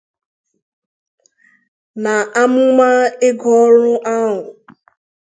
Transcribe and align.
N'amụmà 2.01 2.87
ego 3.27 3.49
ọrụ 3.65 3.91
ahụ 4.13 4.39